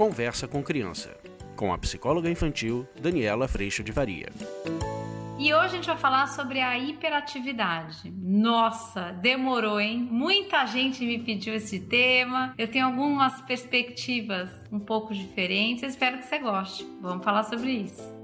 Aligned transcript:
Conversa 0.00 0.48
com 0.48 0.62
Criança, 0.62 1.14
com 1.54 1.74
a 1.74 1.76
psicóloga 1.76 2.30
infantil 2.30 2.88
Daniela 2.98 3.46
Freixo 3.46 3.84
de 3.84 3.92
Varia. 3.92 4.30
E 5.38 5.52
hoje 5.52 5.64
a 5.66 5.68
gente 5.68 5.86
vai 5.88 5.98
falar 5.98 6.26
sobre 6.28 6.58
a 6.58 6.78
hiperatividade. 6.78 8.10
Nossa, 8.10 9.12
demorou, 9.20 9.78
hein? 9.78 9.98
Muita 10.10 10.64
gente 10.64 11.04
me 11.04 11.18
pediu 11.18 11.54
esse 11.54 11.80
tema. 11.80 12.54
Eu 12.56 12.68
tenho 12.68 12.86
algumas 12.86 13.42
perspectivas 13.42 14.48
um 14.72 14.80
pouco 14.80 15.12
diferentes. 15.12 15.82
Eu 15.82 15.90
espero 15.90 16.16
que 16.16 16.24
você 16.24 16.38
goste. 16.38 16.82
Vamos 17.02 17.22
falar 17.22 17.42
sobre 17.42 17.70
isso. 17.70 18.19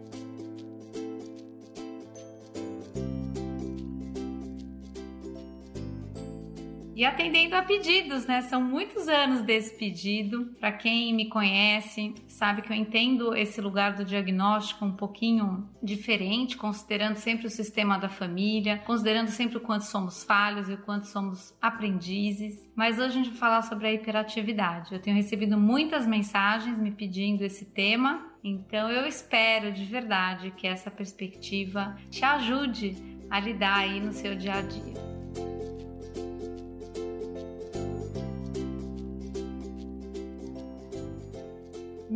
E 6.96 7.04
atendendo 7.04 7.54
a 7.54 7.62
pedidos, 7.62 8.24
né? 8.24 8.40
São 8.40 8.58
muitos 8.62 9.06
anos 9.06 9.42
desse 9.42 9.76
pedido. 9.76 10.46
Para 10.58 10.72
quem 10.72 11.12
me 11.12 11.28
conhece, 11.28 12.14
sabe 12.26 12.62
que 12.62 12.72
eu 12.72 12.76
entendo 12.76 13.36
esse 13.36 13.60
lugar 13.60 13.92
do 13.92 14.02
diagnóstico 14.02 14.82
um 14.82 14.96
pouquinho 14.96 15.68
diferente, 15.82 16.56
considerando 16.56 17.16
sempre 17.16 17.48
o 17.48 17.50
sistema 17.50 17.98
da 17.98 18.08
família, 18.08 18.78
considerando 18.78 19.28
sempre 19.28 19.58
o 19.58 19.60
quanto 19.60 19.84
somos 19.84 20.24
falhos 20.24 20.70
e 20.70 20.72
o 20.72 20.78
quanto 20.78 21.06
somos 21.06 21.54
aprendizes. 21.60 22.66
Mas 22.74 22.98
hoje 22.98 23.08
a 23.08 23.22
gente 23.22 23.28
vai 23.28 23.38
falar 23.38 23.60
sobre 23.60 23.88
a 23.88 23.92
hiperatividade. 23.92 24.94
Eu 24.94 24.98
tenho 24.98 25.16
recebido 25.16 25.58
muitas 25.58 26.06
mensagens 26.06 26.78
me 26.78 26.92
pedindo 26.92 27.42
esse 27.42 27.66
tema, 27.66 28.26
então 28.42 28.90
eu 28.90 29.06
espero 29.06 29.70
de 29.70 29.84
verdade 29.84 30.50
que 30.56 30.66
essa 30.66 30.90
perspectiva 30.90 31.94
te 32.10 32.24
ajude 32.24 32.96
a 33.28 33.38
lidar 33.38 33.80
aí 33.80 34.00
no 34.00 34.14
seu 34.14 34.34
dia 34.34 34.54
a 34.54 34.62
dia. 34.62 35.05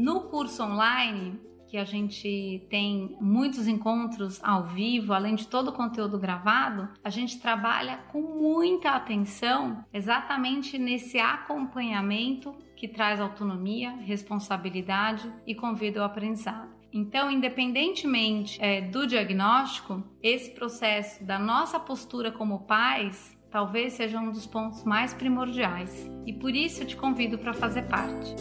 No 0.01 0.23
curso 0.23 0.63
online, 0.63 1.39
que 1.69 1.77
a 1.77 1.85
gente 1.85 2.67
tem 2.71 3.19
muitos 3.21 3.69
encontros 3.69 4.43
ao 4.43 4.65
vivo, 4.65 5.13
além 5.13 5.35
de 5.35 5.47
todo 5.47 5.69
o 5.69 5.73
conteúdo 5.75 6.19
gravado, 6.19 6.89
a 7.05 7.11
gente 7.11 7.39
trabalha 7.39 7.99
com 8.11 8.23
muita 8.23 8.93
atenção 8.93 9.85
exatamente 9.93 10.79
nesse 10.79 11.19
acompanhamento 11.19 12.55
que 12.75 12.89
traz 12.89 13.21
autonomia, 13.21 13.91
responsabilidade 13.91 15.31
e 15.47 15.55
convida 15.55 16.01
ao 16.01 16.07
aprendizado. 16.07 16.71
Então, 16.91 17.31
independentemente 17.31 18.59
é, 18.59 18.81
do 18.81 19.07
diagnóstico, 19.07 20.03
esse 20.23 20.51
processo 20.53 21.23
da 21.23 21.39
nossa 21.39 21.79
postura 21.79 22.33
como 22.33 22.61
pais 22.61 23.39
talvez 23.51 23.93
seja 23.93 24.19
um 24.19 24.31
dos 24.31 24.47
pontos 24.47 24.83
mais 24.83 25.13
primordiais. 25.13 26.11
E 26.25 26.33
por 26.33 26.55
isso 26.55 26.87
te 26.87 26.97
convido 26.97 27.37
para 27.37 27.53
fazer 27.53 27.83
parte. 27.83 28.35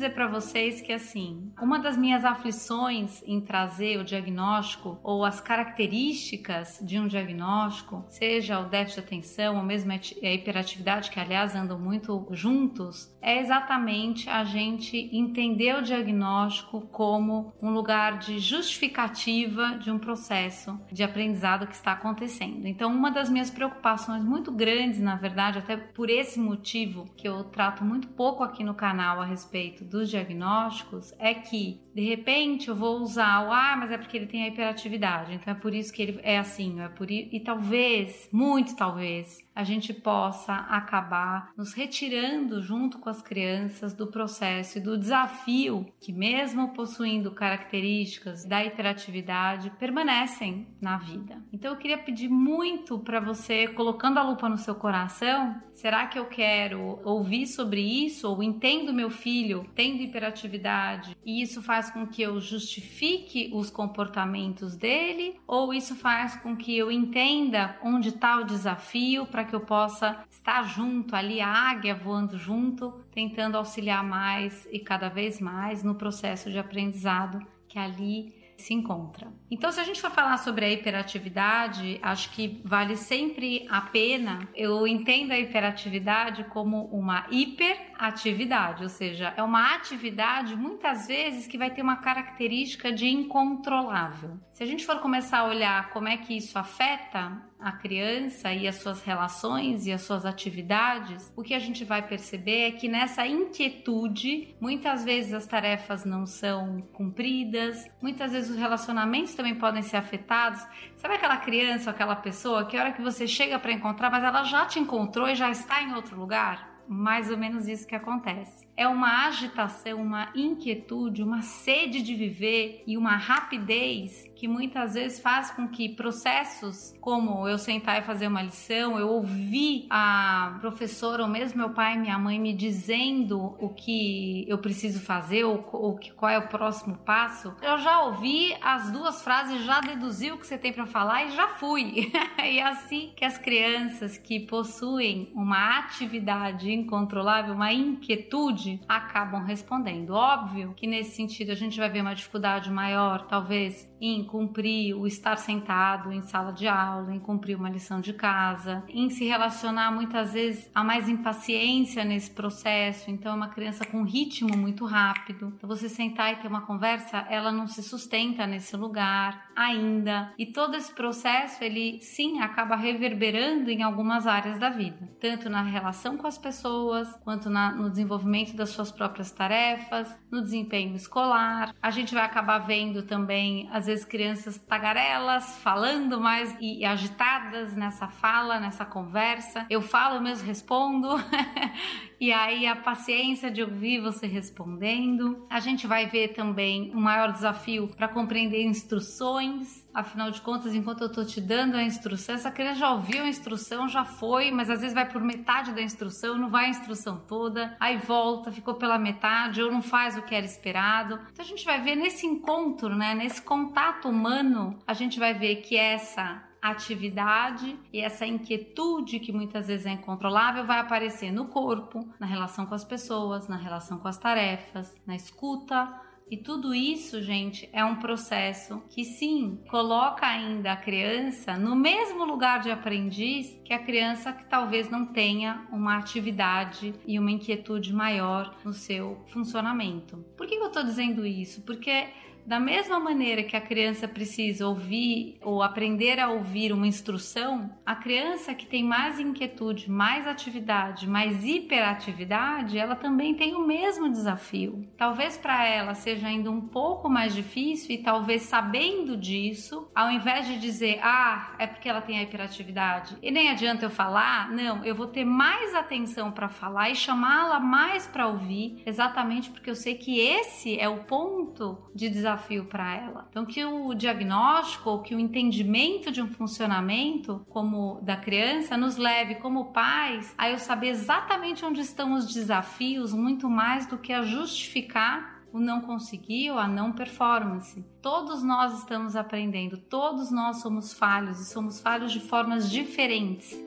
Dizer 0.00 0.14
para 0.14 0.26
vocês 0.26 0.80
que 0.80 0.94
assim, 0.94 1.52
uma 1.60 1.78
das 1.78 1.94
minhas 1.94 2.24
aflições 2.24 3.22
em 3.26 3.38
trazer 3.38 3.98
o 3.98 4.04
diagnóstico 4.04 4.98
ou 5.02 5.26
as 5.26 5.42
características 5.42 6.80
de 6.82 6.98
um 6.98 7.06
diagnóstico, 7.06 8.02
seja 8.08 8.60
o 8.60 8.64
déficit 8.64 9.02
de 9.02 9.06
atenção 9.06 9.56
ou 9.58 9.62
mesmo 9.62 9.92
a 9.92 9.96
hiperatividade, 10.32 11.10
que 11.10 11.20
aliás 11.20 11.54
andam 11.54 11.78
muito 11.78 12.26
juntos, 12.30 13.14
é 13.20 13.40
exatamente 13.40 14.30
a 14.30 14.42
gente 14.42 14.96
entender 15.12 15.76
o 15.76 15.82
diagnóstico 15.82 16.80
como 16.86 17.52
um 17.60 17.70
lugar 17.70 18.18
de 18.18 18.38
justificativa 18.38 19.78
de 19.78 19.90
um 19.90 19.98
processo 19.98 20.80
de 20.90 21.02
aprendizado 21.02 21.66
que 21.66 21.74
está 21.74 21.92
acontecendo. 21.92 22.66
Então, 22.66 22.90
uma 22.90 23.10
das 23.10 23.28
minhas 23.28 23.50
preocupações 23.50 24.24
muito 24.24 24.50
grandes, 24.50 24.98
na 24.98 25.16
verdade, 25.16 25.58
até 25.58 25.76
por 25.76 26.08
esse 26.08 26.40
motivo 26.40 27.04
que 27.18 27.28
eu 27.28 27.44
trato 27.44 27.84
muito 27.84 28.08
pouco 28.08 28.42
aqui 28.42 28.64
no 28.64 28.74
canal 28.74 29.20
a 29.20 29.26
respeito 29.26 29.89
dos 29.90 30.08
diagnósticos 30.08 31.12
é 31.18 31.34
que, 31.34 31.82
de 31.94 32.02
repente, 32.02 32.68
eu 32.68 32.76
vou 32.76 33.00
usar 33.00 33.46
o 33.46 33.52
ah, 33.52 33.76
mas 33.78 33.90
é 33.90 33.98
porque 33.98 34.16
ele 34.16 34.26
tem 34.26 34.44
a 34.44 34.48
hiperatividade, 34.48 35.34
então 35.34 35.52
é 35.52 35.56
por 35.56 35.74
isso 35.74 35.92
que 35.92 36.02
ele 36.02 36.20
é 36.22 36.38
assim, 36.38 36.80
é 36.80 36.88
por 36.88 37.10
e 37.10 37.40
talvez, 37.40 38.28
muito 38.32 38.76
talvez, 38.76 39.38
a 39.54 39.64
gente 39.64 39.92
possa 39.92 40.54
acabar 40.54 41.50
nos 41.56 41.74
retirando 41.74 42.62
junto 42.62 42.98
com 42.98 43.10
as 43.10 43.20
crianças 43.20 43.92
do 43.92 44.06
processo 44.06 44.78
e 44.78 44.80
do 44.80 44.96
desafio 44.96 45.86
que, 46.00 46.12
mesmo 46.12 46.72
possuindo 46.72 47.32
características 47.32 48.44
da 48.44 48.64
hiperatividade, 48.64 49.70
permanecem 49.78 50.66
na 50.80 50.96
vida. 50.96 51.42
Então, 51.52 51.72
eu 51.72 51.76
queria 51.76 51.98
pedir 51.98 52.28
muito 52.28 52.98
para 52.98 53.20
você, 53.20 53.66
colocando 53.68 54.18
a 54.18 54.22
lupa 54.22 54.48
no 54.48 54.56
seu 54.56 54.74
coração, 54.74 55.60
será 55.74 56.06
que 56.06 56.18
eu 56.18 56.26
quero 56.26 57.00
ouvir 57.04 57.46
sobre 57.46 57.80
isso 57.80 58.28
ou 58.30 58.42
entendo 58.42 58.92
meu 58.92 59.10
filho 59.10 59.68
tendo 59.74 60.02
hiperatividade 60.02 61.16
e 61.24 61.42
isso 61.42 61.62
faz 61.62 61.89
com 61.90 62.06
que 62.06 62.22
eu 62.22 62.40
justifique 62.40 63.50
os 63.52 63.70
comportamentos 63.70 64.76
dele? 64.76 65.38
Ou 65.46 65.74
isso 65.74 65.94
faz 65.94 66.36
com 66.36 66.56
que 66.56 66.76
eu 66.76 66.90
entenda 66.90 67.78
onde 67.82 68.08
está 68.08 68.38
o 68.38 68.44
desafio 68.44 69.26
para 69.26 69.44
que 69.44 69.54
eu 69.54 69.60
possa 69.60 70.24
estar 70.30 70.62
junto 70.62 71.14
ali, 71.14 71.40
a 71.40 71.48
águia 71.48 71.94
voando 71.94 72.38
junto, 72.38 72.92
tentando 73.12 73.56
auxiliar 73.56 74.02
mais 74.02 74.66
e 74.70 74.78
cada 74.78 75.08
vez 75.08 75.40
mais 75.40 75.82
no 75.82 75.94
processo 75.94 76.50
de 76.50 76.58
aprendizado 76.58 77.40
que 77.68 77.78
ali 77.78 78.39
se 78.60 78.72
encontra. 78.72 79.32
Então, 79.50 79.72
se 79.72 79.80
a 79.80 79.84
gente 79.84 80.00
for 80.00 80.10
falar 80.10 80.38
sobre 80.38 80.64
a 80.64 80.70
hiperatividade, 80.70 81.98
acho 82.02 82.30
que 82.30 82.60
vale 82.64 82.96
sempre 82.96 83.66
a 83.68 83.80
pena. 83.80 84.48
Eu 84.54 84.86
entendo 84.86 85.32
a 85.32 85.38
hiperatividade 85.38 86.44
como 86.44 86.84
uma 86.86 87.26
hiperatividade, 87.30 88.82
ou 88.82 88.88
seja, 88.88 89.34
é 89.36 89.42
uma 89.42 89.74
atividade 89.74 90.54
muitas 90.54 91.06
vezes 91.06 91.46
que 91.46 91.58
vai 91.58 91.70
ter 91.70 91.82
uma 91.82 91.96
característica 91.96 92.92
de 92.92 93.08
incontrolável. 93.08 94.38
Se 94.52 94.62
a 94.62 94.66
gente 94.66 94.86
for 94.86 95.00
começar 95.00 95.40
a 95.40 95.48
olhar 95.48 95.90
como 95.90 96.08
é 96.08 96.16
que 96.16 96.36
isso 96.36 96.58
afeta 96.58 97.49
a 97.62 97.72
criança 97.72 98.52
e 98.52 98.66
as 98.66 98.76
suas 98.76 99.02
relações 99.02 99.86
e 99.86 99.92
as 99.92 100.02
suas 100.02 100.24
atividades, 100.24 101.32
o 101.36 101.42
que 101.42 101.54
a 101.54 101.58
gente 101.58 101.84
vai 101.84 102.06
perceber 102.06 102.68
é 102.68 102.70
que 102.72 102.88
nessa 102.88 103.26
inquietude, 103.26 104.54
muitas 104.60 105.04
vezes 105.04 105.32
as 105.32 105.46
tarefas 105.46 106.04
não 106.04 106.26
são 106.26 106.82
cumpridas, 106.92 107.88
muitas 108.00 108.32
vezes 108.32 108.50
os 108.50 108.56
relacionamentos 108.56 109.34
também 109.34 109.54
podem 109.54 109.82
ser 109.82 109.96
afetados. 109.96 110.60
Sabe 110.96 111.14
aquela 111.14 111.36
criança, 111.36 111.90
aquela 111.90 112.16
pessoa 112.16 112.66
que 112.66 112.76
a 112.76 112.80
hora 112.80 112.92
que 112.92 113.02
você 113.02 113.26
chega 113.26 113.58
para 113.58 113.72
encontrar, 113.72 114.10
mas 114.10 114.24
ela 114.24 114.44
já 114.44 114.66
te 114.66 114.78
encontrou 114.78 115.28
e 115.28 115.34
já 115.34 115.50
está 115.50 115.82
em 115.82 115.94
outro 115.94 116.18
lugar? 116.18 116.70
mais 116.92 117.30
ou 117.30 117.38
menos 117.38 117.68
isso 117.68 117.86
que 117.86 117.94
acontece. 117.94 118.66
É 118.80 118.88
uma 118.88 119.26
agitação, 119.26 120.00
uma 120.00 120.30
inquietude, 120.34 121.22
uma 121.22 121.42
sede 121.42 122.00
de 122.00 122.14
viver 122.14 122.82
e 122.86 122.96
uma 122.96 123.14
rapidez 123.14 124.26
que 124.34 124.48
muitas 124.48 124.94
vezes 124.94 125.20
faz 125.20 125.50
com 125.50 125.68
que 125.68 125.90
processos 125.90 126.94
como 126.98 127.46
eu 127.46 127.58
sentar 127.58 128.00
e 128.00 128.06
fazer 128.06 128.26
uma 128.26 128.40
lição, 128.40 128.98
eu 128.98 129.06
ouvir 129.06 129.86
a 129.90 130.56
professora 130.62 131.22
ou 131.22 131.28
mesmo 131.28 131.58
meu 131.58 131.74
pai 131.74 131.94
e 131.94 131.98
minha 131.98 132.18
mãe 132.18 132.38
me 132.38 132.54
dizendo 132.54 133.54
o 133.58 133.68
que 133.68 134.46
eu 134.48 134.56
preciso 134.56 134.98
fazer 135.00 135.44
ou, 135.44 135.68
ou 135.74 135.98
que, 135.98 136.10
qual 136.12 136.30
é 136.30 136.38
o 136.38 136.48
próximo 136.48 136.96
passo, 136.96 137.54
eu 137.60 137.76
já 137.76 138.04
ouvi 138.04 138.56
as 138.62 138.90
duas 138.90 139.22
frases, 139.22 139.62
já 139.62 139.80
deduzi 139.82 140.32
o 140.32 140.38
que 140.38 140.46
você 140.46 140.56
tem 140.56 140.72
para 140.72 140.86
falar 140.86 141.26
e 141.26 141.32
já 141.32 141.48
fui. 141.48 142.10
e 142.42 142.58
é 142.58 142.62
assim 142.62 143.12
que 143.14 143.26
as 143.26 143.36
crianças 143.36 144.16
que 144.16 144.40
possuem 144.40 145.30
uma 145.34 145.80
atividade 145.80 146.72
incontrolável, 146.72 147.52
uma 147.52 147.74
inquietude, 147.74 148.69
acabam 148.88 149.44
respondendo. 149.44 150.10
Óbvio 150.10 150.74
que 150.74 150.86
nesse 150.86 151.16
sentido 151.16 151.50
a 151.50 151.54
gente 151.54 151.78
vai 151.78 151.90
ver 151.90 152.02
uma 152.02 152.14
dificuldade 152.14 152.70
maior, 152.70 153.26
talvez, 153.26 153.89
em 154.00 154.24
cumprir 154.24 154.94
o 154.94 155.06
estar 155.06 155.36
sentado 155.36 156.12
em 156.12 156.22
sala 156.22 156.52
de 156.52 156.66
aula, 156.66 157.14
em 157.14 157.20
cumprir 157.20 157.56
uma 157.56 157.68
lição 157.68 158.00
de 158.00 158.12
casa, 158.12 158.82
em 158.88 159.10
se 159.10 159.24
relacionar 159.26 159.90
muitas 159.90 160.32
vezes 160.32 160.70
há 160.74 160.82
mais 160.82 161.08
impaciência 161.08 162.04
nesse 162.04 162.30
processo. 162.30 163.10
Então, 163.10 163.32
é 163.32 163.34
uma 163.34 163.48
criança 163.48 163.84
com 163.84 164.02
ritmo 164.02 164.56
muito 164.56 164.86
rápido. 164.86 165.52
Então, 165.56 165.68
você 165.68 165.88
sentar 165.88 166.32
e 166.32 166.36
ter 166.36 166.48
uma 166.48 166.62
conversa, 166.62 167.26
ela 167.28 167.52
não 167.52 167.66
se 167.66 167.82
sustenta 167.82 168.46
nesse 168.46 168.76
lugar 168.76 169.50
ainda. 169.54 170.32
E 170.38 170.46
todo 170.46 170.76
esse 170.76 170.92
processo, 170.94 171.62
ele 171.62 172.00
sim 172.00 172.40
acaba 172.40 172.76
reverberando 172.76 173.70
em 173.70 173.82
algumas 173.82 174.26
áreas 174.26 174.58
da 174.58 174.70
vida, 174.70 175.08
tanto 175.20 175.50
na 175.50 175.62
relação 175.62 176.16
com 176.16 176.26
as 176.26 176.38
pessoas, 176.38 177.08
quanto 177.24 177.50
na, 177.50 177.72
no 177.72 177.90
desenvolvimento 177.90 178.54
das 178.56 178.70
suas 178.70 178.90
próprias 178.90 179.30
tarefas, 179.30 180.16
no 180.30 180.42
desempenho 180.42 180.94
escolar. 180.94 181.74
A 181.82 181.90
gente 181.90 182.14
vai 182.14 182.24
acabar 182.24 182.58
vendo 182.58 183.02
também, 183.02 183.68
às 183.72 183.86
vezes, 183.90 184.04
crianças 184.04 184.56
tagarelas, 184.56 185.58
falando 185.58 186.20
mais 186.20 186.56
e, 186.60 186.78
e 186.78 186.84
agitadas 186.84 187.74
nessa 187.74 188.06
fala, 188.06 188.60
nessa 188.60 188.84
conversa. 188.84 189.66
Eu 189.68 189.82
falo, 189.82 190.16
eu 190.16 190.22
mesmo 190.22 190.46
respondo. 190.46 191.08
e 192.20 192.30
aí 192.32 192.66
a 192.66 192.76
paciência 192.76 193.50
de 193.50 193.62
ouvir 193.62 193.98
você 193.98 194.26
respondendo. 194.26 195.46
A 195.48 195.58
gente 195.58 195.86
vai 195.86 196.06
ver 196.06 196.34
também 196.34 196.92
um 196.94 197.00
maior 197.00 197.32
desafio 197.32 197.88
para 197.88 198.06
compreender 198.06 198.62
instruções. 198.62 199.88
Afinal 199.94 200.30
de 200.30 200.40
contas, 200.42 200.74
enquanto 200.74 201.00
eu 201.00 201.10
tô 201.10 201.24
te 201.24 201.40
dando 201.40 201.76
a 201.76 201.82
instrução, 201.82 202.34
essa 202.34 202.50
criança 202.50 202.80
já 202.80 202.90
ouviu 202.90 203.22
a 203.22 203.28
instrução, 203.28 203.88
já 203.88 204.04
foi, 204.04 204.50
mas 204.50 204.68
às 204.68 204.80
vezes 204.80 204.94
vai 204.94 205.08
por 205.08 205.22
metade 205.22 205.72
da 205.72 205.80
instrução, 205.80 206.36
não 206.36 206.50
vai 206.50 206.66
a 206.66 206.68
instrução 206.68 207.24
toda, 207.26 207.74
aí 207.80 207.96
volta, 207.96 208.52
ficou 208.52 208.74
pela 208.74 208.98
metade 208.98 209.62
ou 209.62 209.72
não 209.72 209.80
faz 209.80 210.16
o 210.16 210.22
que 210.22 210.34
era 210.34 210.44
esperado. 210.44 211.18
Então 211.32 211.44
a 211.44 211.48
gente 211.48 211.64
vai 211.64 211.80
ver 211.80 211.96
nesse 211.96 212.26
encontro, 212.26 212.94
né, 212.94 213.14
nesse 213.14 213.40
contato 213.40 214.08
humano, 214.08 214.78
a 214.86 214.92
gente 214.92 215.18
vai 215.18 215.32
ver 215.32 215.56
que 215.56 215.74
essa 215.74 216.49
atividade 216.60 217.78
e 217.92 218.00
essa 218.00 218.26
inquietude 218.26 219.18
que 219.18 219.32
muitas 219.32 219.66
vezes 219.66 219.86
é 219.86 219.92
incontrolável 219.92 220.66
vai 220.66 220.78
aparecer 220.78 221.32
no 221.32 221.46
corpo, 221.46 222.08
na 222.18 222.26
relação 222.26 222.66
com 222.66 222.74
as 222.74 222.84
pessoas, 222.84 223.48
na 223.48 223.56
relação 223.56 223.98
com 223.98 224.08
as 224.08 224.18
tarefas, 224.18 224.94
na 225.06 225.14
escuta. 225.14 225.88
E 226.30 226.36
tudo 226.36 226.72
isso, 226.72 227.20
gente, 227.20 227.68
é 227.72 227.84
um 227.84 227.96
processo 227.96 228.80
que 228.90 229.04
sim 229.04 229.58
coloca 229.68 230.24
ainda 230.24 230.72
a 230.72 230.76
criança 230.76 231.56
no 231.56 231.74
mesmo 231.74 232.24
lugar 232.24 232.60
de 232.60 232.70
aprendiz 232.70 233.58
que 233.64 233.72
a 233.72 233.80
criança 233.80 234.32
que 234.32 234.44
talvez 234.44 234.88
não 234.88 235.06
tenha 235.06 235.66
uma 235.72 235.96
atividade 235.96 236.94
e 237.04 237.18
uma 237.18 237.32
inquietude 237.32 237.92
maior 237.92 238.56
no 238.64 238.72
seu 238.72 239.20
funcionamento. 239.26 240.18
Por 240.36 240.46
que 240.46 240.54
eu 240.54 240.66
estou 240.66 240.84
dizendo 240.84 241.26
isso? 241.26 241.62
Porque 241.62 242.10
da 242.46 242.58
mesma 242.58 242.98
maneira 242.98 243.42
que 243.42 243.56
a 243.56 243.60
criança 243.60 244.08
precisa 244.08 244.66
ouvir 244.66 245.38
ou 245.42 245.62
aprender 245.62 246.18
a 246.18 246.30
ouvir 246.30 246.72
uma 246.72 246.86
instrução, 246.86 247.70
a 247.84 247.94
criança 247.94 248.54
que 248.54 248.66
tem 248.66 248.82
mais 248.82 249.20
inquietude, 249.20 249.90
mais 249.90 250.26
atividade, 250.26 251.08
mais 251.08 251.44
hiperatividade, 251.44 252.78
ela 252.78 252.96
também 252.96 253.34
tem 253.34 253.54
o 253.54 253.66
mesmo 253.66 254.10
desafio. 254.10 254.88
Talvez 254.96 255.36
para 255.36 255.66
ela 255.66 255.94
seja 255.94 256.26
ainda 256.26 256.50
um 256.50 256.60
pouco 256.60 257.08
mais 257.08 257.34
difícil 257.34 257.94
e 257.94 257.98
talvez 257.98 258.42
sabendo 258.42 259.16
disso, 259.16 259.88
ao 259.94 260.10
invés 260.10 260.46
de 260.46 260.58
dizer, 260.58 260.98
ah, 261.02 261.54
é 261.58 261.66
porque 261.66 261.88
ela 261.88 262.00
tem 262.00 262.18
a 262.18 262.22
hiperatividade 262.22 263.16
e 263.22 263.30
nem 263.30 263.48
adianta 263.48 263.84
eu 263.84 263.90
falar, 263.90 264.50
não, 264.50 264.84
eu 264.84 264.94
vou 264.94 265.06
ter 265.06 265.24
mais 265.24 265.74
atenção 265.74 266.32
para 266.32 266.48
falar 266.48 266.90
e 266.90 266.94
chamá-la 266.94 267.60
mais 267.60 268.06
para 268.06 268.26
ouvir, 268.26 268.82
exatamente 268.84 269.50
porque 269.50 269.70
eu 269.70 269.74
sei 269.74 269.94
que 269.94 270.18
esse 270.18 270.78
é 270.78 270.88
o 270.88 271.04
ponto 271.04 271.78
de 271.94 272.08
desafio 272.08 272.29
desafio 272.30 272.64
para 272.64 272.94
ela. 272.94 273.26
Então, 273.30 273.44
que 273.44 273.64
o 273.64 273.94
diagnóstico 273.94 274.90
ou 274.90 275.02
que 275.02 275.14
o 275.14 275.20
entendimento 275.20 276.10
de 276.10 276.22
um 276.22 276.28
funcionamento 276.28 277.44
como 277.48 278.00
da 278.02 278.16
criança 278.16 278.76
nos 278.76 278.96
leve 278.96 279.36
como 279.36 279.72
pais 279.72 280.34
a 280.38 280.50
eu 280.50 280.58
saber 280.58 280.88
exatamente 280.88 281.64
onde 281.64 281.80
estão 281.80 282.14
os 282.14 282.32
desafios, 282.32 283.12
muito 283.12 283.48
mais 283.48 283.86
do 283.86 283.98
que 283.98 284.12
a 284.12 284.22
justificar 284.22 285.40
o 285.52 285.58
não 285.58 285.80
conseguir 285.80 286.52
ou 286.52 286.58
a 286.58 286.68
não 286.68 286.92
performance. 286.92 287.84
Todos 288.00 288.42
nós 288.42 288.78
estamos 288.78 289.16
aprendendo, 289.16 289.76
todos 289.76 290.30
nós 290.30 290.60
somos 290.60 290.92
falhos 290.92 291.40
e 291.40 291.46
somos 291.46 291.80
falhos 291.80 292.12
de 292.12 292.20
formas 292.20 292.70
diferentes. 292.70 293.58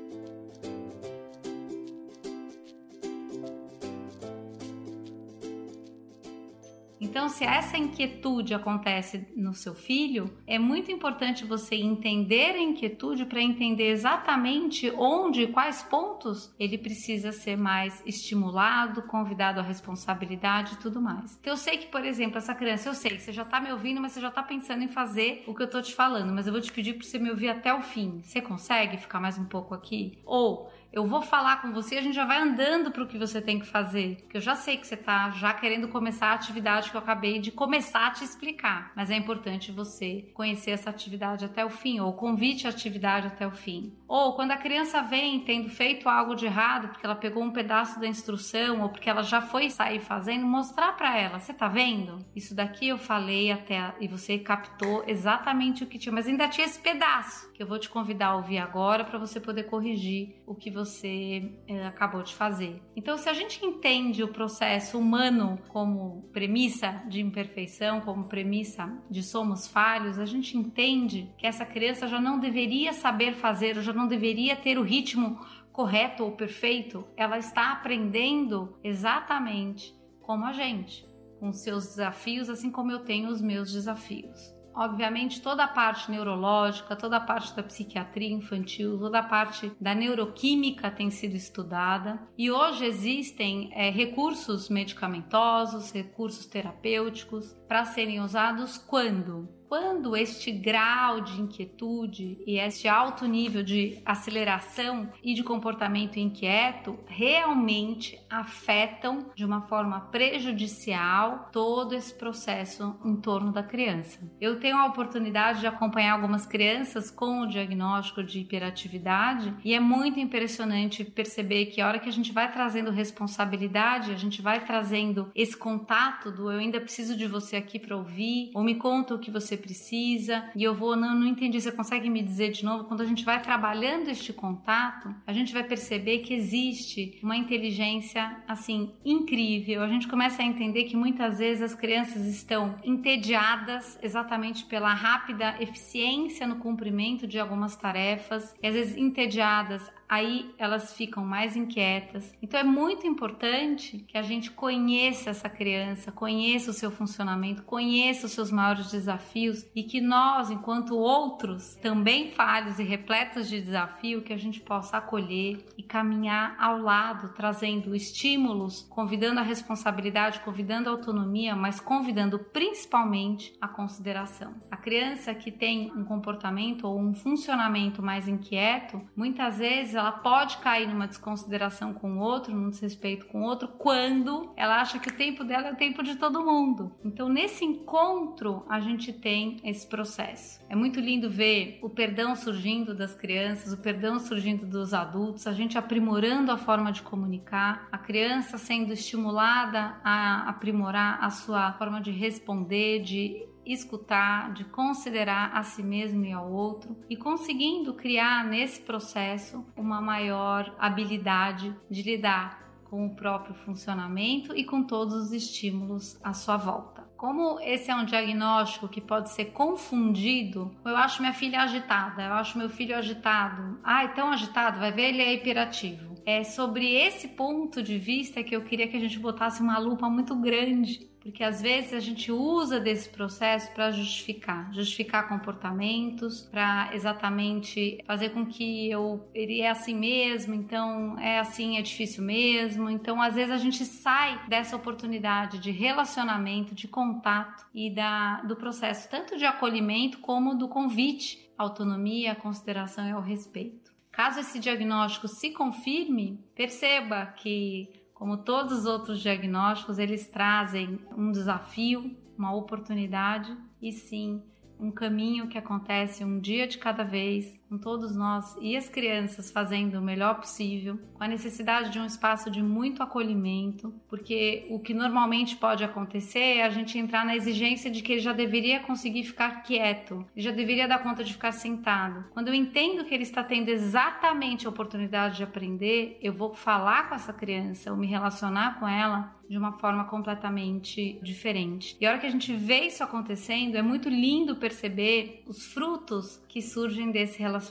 Então, 7.03 7.27
se 7.27 7.43
essa 7.43 7.77
inquietude 7.77 8.53
acontece 8.53 9.27
no 9.35 9.53
seu 9.53 9.75
filho, 9.75 10.33
é 10.47 10.57
muito 10.57 10.89
importante 10.89 11.43
você 11.43 11.75
entender 11.75 12.55
a 12.55 12.61
inquietude 12.61 13.25
para 13.25 13.41
entender 13.41 13.89
exatamente 13.89 14.89
onde, 14.95 15.47
quais 15.47 15.83
pontos 15.83 16.55
ele 16.57 16.77
precisa 16.77 17.33
ser 17.33 17.57
mais 17.57 18.01
estimulado, 18.05 19.01
convidado 19.03 19.59
à 19.59 19.63
responsabilidade 19.63 20.75
e 20.75 20.77
tudo 20.77 21.01
mais. 21.01 21.37
Então, 21.41 21.53
eu 21.53 21.57
sei 21.57 21.77
que, 21.77 21.87
por 21.87 22.05
exemplo, 22.05 22.37
essa 22.37 22.55
criança, 22.55 22.87
eu 22.87 22.93
sei 22.93 23.11
que 23.17 23.21
você 23.21 23.33
já 23.33 23.43
está 23.43 23.59
me 23.59 23.71
ouvindo, 23.71 23.99
mas 23.99 24.13
você 24.13 24.21
já 24.21 24.29
está 24.29 24.41
pensando 24.41 24.81
em 24.81 24.87
fazer 24.87 25.43
o 25.45 25.53
que 25.53 25.61
eu 25.61 25.65
estou 25.65 25.81
te 25.81 25.93
falando, 25.93 26.31
mas 26.33 26.47
eu 26.47 26.53
vou 26.53 26.61
te 26.61 26.71
pedir 26.71 26.93
para 26.93 27.05
você 27.05 27.19
me 27.19 27.29
ouvir 27.29 27.49
até 27.49 27.73
o 27.73 27.81
fim. 27.81 28.21
Você 28.23 28.39
consegue 28.39 28.95
ficar 28.95 29.19
mais 29.19 29.37
um 29.37 29.45
pouco 29.45 29.73
aqui? 29.73 30.19
Ou 30.25 30.71
eu 30.93 31.07
vou 31.07 31.23
falar 31.23 31.59
com 31.59 31.73
você, 31.73 31.97
a 31.97 32.01
gente 32.01 32.13
já 32.13 32.23
vai 32.23 32.39
andando 32.39 32.91
para 32.91 33.01
o 33.01 33.07
que 33.07 33.17
você 33.17 33.41
tem 33.41 33.59
que 33.59 33.65
fazer. 33.65 34.17
Porque 34.21 34.37
eu 34.37 34.41
já 34.41 34.53
sei 34.53 34.77
que 34.77 34.85
você 34.85 34.93
está 34.93 35.31
já 35.31 35.51
querendo 35.51 35.87
começar 35.87 36.27
a 36.27 36.33
atividade 36.33 36.91
que 36.91 36.95
eu 36.95 37.01
acabei 37.01 37.39
de 37.39 37.51
começar 37.51 38.05
a 38.05 38.11
te 38.11 38.23
explicar. 38.23 38.91
Mas 38.95 39.09
é 39.09 39.15
importante 39.15 39.71
você 39.71 40.29
conhecer 40.35 40.69
essa 40.69 40.91
atividade 40.91 41.45
até 41.45 41.65
o 41.65 41.69
fim, 41.71 41.99
ou 41.99 42.13
convite 42.13 42.67
a 42.67 42.69
atividade 42.69 43.25
até 43.25 43.47
o 43.47 43.51
fim. 43.51 43.97
Ou 44.07 44.33
quando 44.33 44.51
a 44.51 44.57
criança 44.57 45.01
vem 45.01 45.39
tendo 45.39 45.67
feito 45.67 46.07
algo 46.07 46.35
de 46.35 46.45
errado, 46.45 46.89
porque 46.89 47.03
ela 47.03 47.15
pegou 47.15 47.41
um 47.41 47.49
pedaço 47.49 47.99
da 47.99 48.07
instrução, 48.07 48.83
ou 48.83 48.89
porque 48.89 49.09
ela 49.09 49.23
já 49.23 49.41
foi 49.41 49.71
sair 49.71 49.99
fazendo, 49.99 50.45
mostrar 50.45 50.93
para 50.93 51.17
ela: 51.17 51.39
você 51.39 51.51
tá 51.51 51.67
vendo? 51.67 52.23
Isso 52.35 52.53
daqui 52.53 52.89
eu 52.89 52.99
falei 52.99 53.51
até 53.51 53.95
e 53.99 54.07
você 54.07 54.37
captou 54.37 55.03
exatamente 55.07 55.83
o 55.83 55.87
que 55.87 55.97
tinha, 55.97 56.13
mas 56.13 56.27
ainda 56.27 56.47
tinha 56.47 56.67
esse 56.67 56.79
pedaço 56.79 57.51
que 57.51 57.63
eu 57.63 57.67
vou 57.67 57.79
te 57.79 57.89
convidar 57.89 58.27
a 58.27 58.35
ouvir 58.35 58.59
agora 58.59 59.03
para 59.03 59.17
você 59.17 59.39
poder 59.39 59.63
corrigir 59.63 60.35
o 60.45 60.53
que 60.53 60.69
você 60.85 61.51
é, 61.67 61.85
acabou 61.85 62.23
de 62.23 62.33
fazer. 62.33 62.81
Então, 62.95 63.17
se 63.17 63.29
a 63.29 63.33
gente 63.33 63.65
entende 63.65 64.23
o 64.23 64.27
processo 64.27 64.97
humano 64.97 65.59
como 65.69 66.23
premissa 66.31 67.03
de 67.07 67.21
imperfeição, 67.21 68.01
como 68.01 68.25
premissa 68.25 68.91
de 69.09 69.23
somos 69.23 69.67
falhos, 69.67 70.19
a 70.19 70.25
gente 70.25 70.57
entende 70.57 71.33
que 71.37 71.47
essa 71.47 71.65
criança 71.65 72.07
já 72.07 72.19
não 72.19 72.39
deveria 72.39 72.93
saber 72.93 73.33
fazer, 73.33 73.81
já 73.81 73.93
não 73.93 74.07
deveria 74.07 74.55
ter 74.55 74.77
o 74.77 74.83
ritmo 74.83 75.39
correto 75.71 76.23
ou 76.23 76.31
perfeito, 76.33 77.05
ela 77.17 77.37
está 77.37 77.71
aprendendo 77.71 78.77
exatamente 78.83 79.93
como 80.21 80.45
a 80.45 80.53
gente, 80.53 81.05
com 81.39 81.51
seus 81.51 81.87
desafios, 81.87 82.49
assim 82.49 82.69
como 82.69 82.91
eu 82.91 82.99
tenho 82.99 83.29
os 83.29 83.41
meus 83.41 83.71
desafios. 83.71 84.53
Obviamente, 84.75 85.41
toda 85.41 85.63
a 85.63 85.67
parte 85.67 86.09
neurológica, 86.09 86.95
toda 86.95 87.17
a 87.17 87.21
parte 87.21 87.55
da 87.55 87.63
psiquiatria 87.63 88.33
infantil, 88.33 88.97
toda 88.97 89.19
a 89.19 89.23
parte 89.23 89.71
da 89.79 89.93
neuroquímica 89.93 90.89
tem 90.89 91.09
sido 91.09 91.35
estudada. 91.35 92.19
E 92.37 92.51
hoje 92.51 92.85
existem 92.85 93.71
é, 93.73 93.89
recursos 93.89 94.69
medicamentosos, 94.69 95.91
recursos 95.91 96.45
terapêuticos 96.45 97.55
para 97.67 97.85
serem 97.85 98.19
usados 98.19 98.77
quando 98.77 99.49
quando 99.73 100.15
este 100.15 100.51
grau 100.51 101.21
de 101.21 101.41
inquietude 101.41 102.37
e 102.45 102.59
este 102.59 102.87
alto 102.87 103.25
nível 103.25 103.63
de 103.63 103.99
aceleração 104.05 105.11
e 105.23 105.33
de 105.33 105.41
comportamento 105.41 106.19
inquieto 106.19 106.99
realmente 107.07 108.23
afetam 108.29 109.31
de 109.33 109.43
uma 109.43 109.63
forma 109.63 109.99
prejudicial 109.99 111.49
todo 111.51 111.95
esse 111.95 112.13
processo 112.13 112.95
em 113.03 113.15
torno 113.15 113.51
da 113.51 113.63
criança. 113.63 114.19
Eu 114.39 114.59
tenho 114.59 114.77
a 114.77 114.85
oportunidade 114.85 115.61
de 115.61 115.65
acompanhar 115.65 116.13
algumas 116.13 116.45
crianças 116.45 117.09
com 117.09 117.41
o 117.41 117.47
diagnóstico 117.47 118.23
de 118.23 118.41
hiperatividade 118.41 119.55
e 119.65 119.73
é 119.73 119.79
muito 119.79 120.19
impressionante 120.19 121.03
perceber 121.03 121.65
que 121.65 121.81
a 121.81 121.87
hora 121.87 121.97
que 121.97 122.09
a 122.09 122.13
gente 122.13 122.31
vai 122.31 122.51
trazendo 122.51 122.91
responsabilidade, 122.91 124.11
a 124.11 124.17
gente 124.17 124.39
vai 124.39 124.63
trazendo 124.63 125.31
esse 125.33 125.57
contato 125.57 126.31
do 126.31 126.51
eu 126.51 126.59
ainda 126.59 126.79
preciso 126.79 127.17
de 127.17 127.25
você 127.25 127.55
aqui 127.55 127.79
para 127.79 127.97
ouvir, 127.97 128.51
ou 128.53 128.63
me 128.63 128.75
conta 128.75 129.15
o 129.15 129.19
que 129.19 129.31
você 129.31 129.62
precisa 129.63 130.43
e 130.55 130.63
eu 130.63 130.75
vou, 130.75 130.95
não, 130.95 131.15
não 131.15 131.25
entendi, 131.25 131.59
você 131.59 131.71
consegue 131.71 132.09
me 132.09 132.21
dizer 132.21 132.51
de 132.51 132.65
novo? 132.65 132.83
Quando 132.83 133.01
a 133.01 133.05
gente 133.05 133.23
vai 133.23 133.41
trabalhando 133.41 134.09
este 134.09 134.33
contato, 134.33 135.15
a 135.25 135.31
gente 135.31 135.53
vai 135.53 135.63
perceber 135.63 136.19
que 136.19 136.33
existe 136.33 137.17
uma 137.23 137.37
inteligência 137.37 138.43
assim 138.47 138.91
incrível. 139.05 139.81
A 139.81 139.87
gente 139.87 140.07
começa 140.07 140.41
a 140.41 140.45
entender 140.45 140.83
que 140.83 140.97
muitas 140.97 141.39
vezes 141.39 141.63
as 141.63 141.73
crianças 141.73 142.25
estão 142.25 142.75
entediadas 142.83 143.97
exatamente 144.03 144.65
pela 144.65 144.93
rápida 144.93 145.55
eficiência 145.61 146.45
no 146.45 146.57
cumprimento 146.57 147.25
de 147.25 147.39
algumas 147.39 147.75
tarefas, 147.75 148.53
e 148.61 148.67
às 148.67 148.73
vezes 148.73 148.97
entediadas 148.97 149.89
aí 150.13 150.53
elas 150.59 150.93
ficam 150.93 151.25
mais 151.25 151.55
inquietas. 151.55 152.35
Então 152.39 152.59
é 152.59 152.63
muito 152.63 153.07
importante 153.07 153.97
que 154.07 154.15
a 154.15 154.21
gente 154.21 154.51
conheça 154.51 155.31
essa 155.31 155.49
criança, 155.49 156.11
conheça 156.11 156.69
o 156.69 156.73
seu 156.73 156.91
funcionamento, 156.91 157.63
conheça 157.63 158.27
os 158.27 158.31
seus 158.31 158.51
maiores 158.51 158.91
desafios 158.91 159.65
e 159.75 159.81
que 159.81 159.99
nós, 159.99 160.51
enquanto 160.51 160.95
outros, 160.95 161.75
também 161.81 162.29
falhos 162.29 162.77
e 162.77 162.83
repletos 162.83 163.49
de 163.49 163.59
desafio, 163.59 164.21
que 164.21 164.31
a 164.31 164.37
gente 164.37 164.61
possa 164.61 164.97
acolher 164.97 165.65
e 165.75 165.81
caminhar 165.81 166.55
ao 166.59 166.77
lado, 166.77 167.33
trazendo 167.33 167.95
estímulos, 167.95 168.85
convidando 168.89 169.39
a 169.39 169.43
responsabilidade, 169.43 170.41
convidando 170.41 170.89
a 170.89 170.91
autonomia, 170.91 171.55
mas 171.55 171.79
convidando 171.79 172.37
principalmente 172.37 173.53
a 173.59 173.67
consideração. 173.67 174.53
A 174.69 174.77
criança 174.77 175.33
que 175.33 175.51
tem 175.51 175.91
um 175.95 176.03
comportamento 176.03 176.85
ou 176.85 176.99
um 176.99 177.15
funcionamento 177.15 178.03
mais 178.03 178.27
inquieto, 178.27 179.01
muitas 179.15 179.57
vezes 179.57 180.02
ela 180.03 180.11
pode 180.11 180.57
cair 180.57 180.87
numa 180.87 181.07
desconsideração 181.07 181.93
com 181.93 182.17
o 182.17 182.19
outro, 182.19 182.53
num 182.53 182.69
desrespeito 182.69 183.25
com 183.27 183.41
o 183.41 183.45
outro, 183.45 183.69
quando 183.69 184.51
ela 184.57 184.81
acha 184.81 184.99
que 184.99 185.09
o 185.09 185.15
tempo 185.15 185.43
dela 185.43 185.69
é 185.69 185.71
o 185.71 185.77
tempo 185.77 186.03
de 186.03 186.15
todo 186.15 186.43
mundo. 186.45 186.91
Então, 187.05 187.29
nesse 187.29 187.63
encontro, 187.63 188.65
a 188.67 188.81
gente 188.81 189.13
tem 189.13 189.61
esse 189.63 189.87
processo. 189.87 190.61
É 190.67 190.75
muito 190.75 190.99
lindo 190.99 191.29
ver 191.29 191.79
o 191.81 191.89
perdão 191.89 192.35
surgindo 192.35 192.93
das 192.93 193.15
crianças, 193.15 193.71
o 193.71 193.77
perdão 193.77 194.19
surgindo 194.19 194.65
dos 194.65 194.93
adultos, 194.93 195.47
a 195.47 195.53
gente 195.53 195.77
aprimorando 195.77 196.51
a 196.51 196.57
forma 196.57 196.91
de 196.91 197.01
comunicar, 197.01 197.87
a 197.91 197.97
criança 197.97 198.57
sendo 198.57 198.91
estimulada 198.91 199.95
a 200.03 200.49
aprimorar 200.49 201.23
a 201.23 201.29
sua 201.29 201.71
forma 201.73 202.01
de 202.01 202.11
responder, 202.11 203.01
de 203.01 203.52
escutar, 203.65 204.53
de 204.53 204.63
considerar 204.65 205.51
a 205.53 205.63
si 205.63 205.83
mesmo 205.83 206.25
e 206.25 206.31
ao 206.31 206.51
outro 206.51 206.97
e 207.09 207.15
conseguindo 207.15 207.93
criar 207.93 208.45
nesse 208.45 208.81
processo 208.81 209.65
uma 209.75 210.01
maior 210.01 210.75
habilidade 210.79 211.75
de 211.89 212.01
lidar 212.01 212.63
com 212.93 213.07
o 213.07 213.15
próprio 213.15 213.55
funcionamento 213.55 214.55
e 214.55 214.63
com 214.63 214.83
todos 214.83 215.15
os 215.15 215.31
estímulos 215.31 216.19
à 216.23 216.31
sua 216.31 216.57
volta. 216.57 217.01
Como 217.17 217.59
esse 217.61 217.89
é 217.89 217.95
um 217.95 218.05
diagnóstico 218.05 218.87
que 218.87 219.01
pode 219.01 219.31
ser 219.31 219.45
confundido, 219.45 220.75
eu 220.85 220.95
acho 220.95 221.21
minha 221.21 221.33
filha 221.33 221.61
agitada, 221.61 222.21
eu 222.21 222.33
acho 222.33 222.57
meu 222.57 222.69
filho 222.69 222.95
agitado. 222.95 223.79
Ah, 223.83 224.03
é 224.03 224.09
tão 224.09 224.29
agitado, 224.29 224.79
vai 224.79 224.91
ver, 224.91 225.09
ele 225.09 225.21
é 225.21 225.33
hiperativo. 225.33 226.13
É 226.25 226.43
sobre 226.43 226.93
esse 226.93 227.29
ponto 227.29 227.81
de 227.81 227.97
vista 227.97 228.43
que 228.43 228.55
eu 228.55 228.63
queria 228.63 228.87
que 228.87 228.97
a 228.97 228.99
gente 228.99 229.17
botasse 229.17 229.61
uma 229.61 229.79
lupa 229.79 230.07
muito 230.07 230.35
grande 230.35 231.12
porque 231.23 231.41
às 231.41 231.61
vezes 231.61 231.93
a 231.93 232.01
gente 232.01 232.31
usa 232.31 232.81
desse 232.81 233.07
processo 233.07 233.71
para 233.71 233.91
justificar, 233.91 234.71
justificar 234.73 235.29
comportamentos, 235.29 236.41
para 236.41 236.89
exatamente 236.93 238.03
fazer 238.05 238.31
com 238.31 238.45
que 238.45 238.91
eu 238.91 239.25
ele 239.33 239.61
é 239.61 239.69
assim 239.69 239.95
mesmo, 239.95 240.53
então 240.53 241.17
é 241.17 241.39
assim, 241.39 241.77
é 241.77 241.81
difícil 241.81 242.23
mesmo. 242.23 242.89
Então, 242.89 243.21
às 243.21 243.35
vezes 243.35 243.51
a 243.51 243.57
gente 243.57 243.85
sai 243.85 244.47
dessa 244.49 244.75
oportunidade 244.75 245.59
de 245.59 245.71
relacionamento, 245.71 246.75
de 246.75 246.89
contato 246.89 247.65
e 247.73 247.89
da 247.89 248.41
do 248.41 248.57
processo 248.57 249.09
tanto 249.09 249.37
de 249.37 249.45
acolhimento 249.45 250.19
como 250.19 250.55
do 250.55 250.67
convite 250.67 251.49
autonomia, 251.57 252.35
consideração 252.35 253.07
e 253.07 253.11
ao 253.11 253.21
respeito. 253.21 253.93
Caso 254.11 254.39
esse 254.41 254.59
diagnóstico 254.59 255.27
se 255.27 255.51
confirme, 255.51 256.39
perceba 256.55 257.25
que 257.25 257.89
como 258.23 258.37
todos 258.37 258.71
os 258.71 258.85
outros 258.85 259.19
diagnósticos, 259.19 259.99
eles 259.99 260.29
trazem 260.29 260.97
um 261.13 261.29
desafio, 261.29 262.15
uma 262.37 262.55
oportunidade 262.55 263.53
e 263.81 263.91
sim 263.91 264.41
um 264.79 264.89
caminho 264.89 265.49
que 265.49 265.57
acontece 265.57 266.23
um 266.23 266.39
dia 266.39 266.65
de 266.65 266.77
cada 266.77 267.03
vez, 267.03 267.53
com 267.73 267.77
todos 267.79 268.15
nós 268.15 268.55
e 268.61 268.77
as 268.77 268.87
crianças 268.87 269.49
fazendo 269.49 269.97
o 269.97 270.01
melhor 270.01 270.35
possível, 270.35 270.99
com 271.15 271.23
a 271.23 271.27
necessidade 271.27 271.89
de 271.89 271.97
um 271.97 272.05
espaço 272.05 272.51
de 272.51 272.61
muito 272.61 273.01
acolhimento, 273.01 273.91
porque 274.07 274.67
o 274.69 274.79
que 274.79 274.93
normalmente 274.93 275.55
pode 275.55 275.83
acontecer 275.83 276.57
é 276.57 276.63
a 276.63 276.69
gente 276.69 276.99
entrar 276.99 277.25
na 277.25 277.35
exigência 277.35 277.89
de 277.89 278.03
que 278.03 278.11
ele 278.11 278.21
já 278.21 278.31
deveria 278.31 278.79
conseguir 278.81 279.23
ficar 279.23 279.63
quieto, 279.63 280.23
já 280.37 280.51
deveria 280.51 280.87
dar 280.87 281.01
conta 281.01 281.23
de 281.23 281.33
ficar 281.33 281.51
sentado. 281.51 282.25
Quando 282.31 282.49
eu 282.49 282.53
entendo 282.53 283.05
que 283.05 283.13
ele 283.13 283.23
está 283.23 283.43
tendo 283.43 283.69
exatamente 283.69 284.67
a 284.67 284.69
oportunidade 284.69 285.37
de 285.37 285.43
aprender, 285.43 286.19
eu 286.21 286.31
vou 286.31 286.53
falar 286.53 287.09
com 287.09 287.15
essa 287.15 287.33
criança, 287.33 287.89
ou 287.89 287.97
me 287.97 288.05
relacionar 288.05 288.79
com 288.79 288.87
ela 288.87 289.35
de 289.49 289.57
uma 289.57 289.73
forma 289.73 290.05
completamente 290.05 291.19
diferente. 291.21 291.95
E 291.99 292.05
a 292.05 292.09
hora 292.09 292.19
que 292.19 292.25
a 292.25 292.31
gente 292.31 292.53
vê 292.55 292.87
isso 292.87 293.03
acontecendo, 293.03 293.75
é 293.75 293.81
muito 293.81 294.09
lindo 294.09 294.55
perceber 294.55 295.43
os 295.45 295.65
frutos 295.65 296.41
que 296.47 296.61
surgem 296.61 297.11
desse 297.11 297.39
relacionamento. 297.39 297.62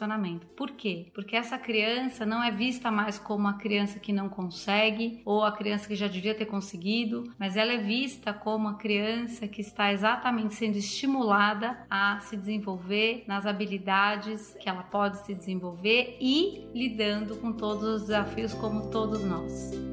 Por 0.56 0.70
quê? 0.72 1.06
Porque 1.14 1.36
essa 1.36 1.58
criança 1.58 2.24
não 2.24 2.42
é 2.42 2.50
vista 2.50 2.90
mais 2.90 3.18
como 3.18 3.48
a 3.48 3.54
criança 3.54 3.98
que 3.98 4.12
não 4.12 4.28
consegue 4.28 5.20
ou 5.24 5.44
a 5.44 5.52
criança 5.52 5.88
que 5.88 5.94
já 5.94 6.08
devia 6.08 6.34
ter 6.34 6.46
conseguido, 6.46 7.24
mas 7.38 7.56
ela 7.56 7.72
é 7.72 7.78
vista 7.78 8.32
como 8.32 8.68
a 8.68 8.74
criança 8.74 9.46
que 9.46 9.60
está 9.60 9.92
exatamente 9.92 10.54
sendo 10.54 10.76
estimulada 10.76 11.86
a 11.90 12.18
se 12.20 12.36
desenvolver 12.36 13.24
nas 13.26 13.46
habilidades 13.46 14.56
que 14.60 14.68
ela 14.68 14.82
pode 14.82 15.18
se 15.24 15.34
desenvolver 15.34 16.16
e 16.20 16.66
lidando 16.74 17.36
com 17.36 17.52
todos 17.52 17.84
os 17.84 18.02
desafios 18.02 18.54
como 18.54 18.90
todos 18.90 19.24
nós. 19.24 19.91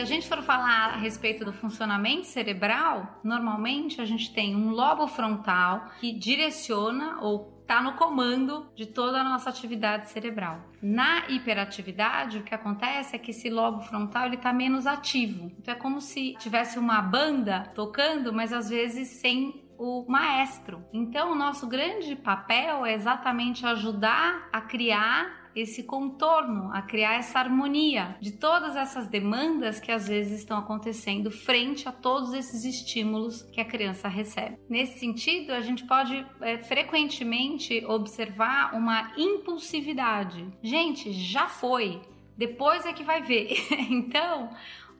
Se 0.00 0.04
a 0.04 0.06
gente 0.06 0.26
for 0.26 0.40
falar 0.40 0.94
a 0.94 0.96
respeito 0.96 1.44
do 1.44 1.52
funcionamento 1.52 2.24
cerebral, 2.24 3.20
normalmente 3.22 4.00
a 4.00 4.06
gente 4.06 4.32
tem 4.32 4.56
um 4.56 4.70
lobo 4.70 5.06
frontal 5.06 5.90
que 6.00 6.10
direciona 6.10 7.20
ou 7.20 7.60
está 7.60 7.82
no 7.82 7.92
comando 7.92 8.66
de 8.74 8.86
toda 8.86 9.20
a 9.20 9.24
nossa 9.24 9.50
atividade 9.50 10.08
cerebral. 10.08 10.58
Na 10.80 11.28
hiperatividade, 11.28 12.38
o 12.38 12.42
que 12.42 12.54
acontece 12.54 13.14
é 13.14 13.18
que 13.18 13.30
esse 13.30 13.50
lobo 13.50 13.82
frontal 13.82 14.24
ele 14.24 14.36
está 14.36 14.54
menos 14.54 14.86
ativo. 14.86 15.52
Então 15.58 15.74
é 15.74 15.76
como 15.76 16.00
se 16.00 16.34
tivesse 16.38 16.78
uma 16.78 17.02
banda 17.02 17.70
tocando, 17.74 18.32
mas 18.32 18.54
às 18.54 18.70
vezes 18.70 19.20
sem 19.20 19.62
o 19.80 20.04
maestro. 20.06 20.84
Então, 20.92 21.32
o 21.32 21.34
nosso 21.34 21.66
grande 21.66 22.14
papel 22.14 22.84
é 22.84 22.92
exatamente 22.92 23.64
ajudar 23.64 24.46
a 24.52 24.60
criar 24.60 25.40
esse 25.56 25.82
contorno, 25.82 26.70
a 26.72 26.82
criar 26.82 27.14
essa 27.14 27.38
harmonia 27.38 28.14
de 28.20 28.30
todas 28.32 28.76
essas 28.76 29.08
demandas 29.08 29.80
que 29.80 29.90
às 29.90 30.06
vezes 30.06 30.40
estão 30.40 30.58
acontecendo 30.58 31.30
frente 31.30 31.88
a 31.88 31.92
todos 31.92 32.34
esses 32.34 32.64
estímulos 32.64 33.42
que 33.42 33.60
a 33.60 33.64
criança 33.64 34.06
recebe. 34.06 34.58
Nesse 34.68 35.00
sentido, 35.00 35.52
a 35.52 35.60
gente 35.60 35.84
pode 35.86 36.24
é, 36.42 36.58
frequentemente 36.58 37.84
observar 37.86 38.74
uma 38.74 39.12
impulsividade. 39.16 40.46
Gente, 40.62 41.10
já 41.10 41.48
foi. 41.48 42.00
Depois 42.36 42.84
é 42.84 42.92
que 42.92 43.02
vai 43.02 43.22
ver. 43.22 43.56
então, 43.90 44.50